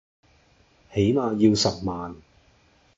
[0.91, 2.15] 起碼要十萬